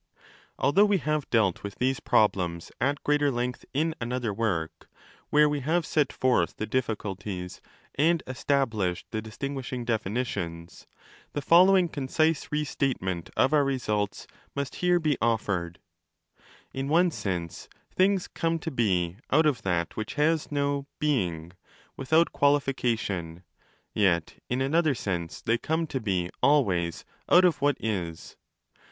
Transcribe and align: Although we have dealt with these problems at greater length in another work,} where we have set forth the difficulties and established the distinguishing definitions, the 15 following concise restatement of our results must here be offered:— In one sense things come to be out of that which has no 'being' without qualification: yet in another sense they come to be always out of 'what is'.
Although 0.57 0.85
we 0.85 0.97
have 0.97 1.29
dealt 1.29 1.61
with 1.61 1.75
these 1.75 1.99
problems 1.99 2.71
at 2.81 3.03
greater 3.03 3.29
length 3.29 3.65
in 3.71 3.93
another 4.01 4.33
work,} 4.33 4.89
where 5.29 5.47
we 5.47 5.59
have 5.59 5.85
set 5.85 6.11
forth 6.11 6.55
the 6.57 6.65
difficulties 6.65 7.61
and 7.93 8.23
established 8.25 9.05
the 9.11 9.21
distinguishing 9.21 9.85
definitions, 9.85 10.87
the 11.33 11.41
15 11.41 11.41
following 11.47 11.87
concise 11.87 12.51
restatement 12.51 13.29
of 13.37 13.53
our 13.53 13.63
results 13.63 14.25
must 14.55 14.77
here 14.77 14.99
be 14.99 15.19
offered:— 15.21 15.77
In 16.73 16.87
one 16.87 17.11
sense 17.11 17.69
things 17.93 18.27
come 18.27 18.57
to 18.57 18.71
be 18.71 19.17
out 19.29 19.45
of 19.45 19.61
that 19.61 19.95
which 19.95 20.15
has 20.15 20.51
no 20.51 20.87
'being' 20.97 21.51
without 21.95 22.31
qualification: 22.31 23.43
yet 23.93 24.41
in 24.49 24.61
another 24.63 24.95
sense 24.95 25.43
they 25.43 25.59
come 25.59 25.85
to 25.85 25.99
be 26.01 26.31
always 26.41 27.05
out 27.29 27.45
of 27.45 27.61
'what 27.61 27.77
is'. 27.79 28.35